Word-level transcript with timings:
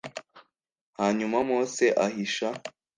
Hanyuma 0.99 1.37
mose 1.49 1.85
ahisha 2.05 2.47